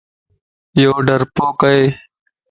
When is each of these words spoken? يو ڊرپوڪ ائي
يو 0.81 0.91
ڊرپوڪ 1.07 1.59
ائي 1.71 1.83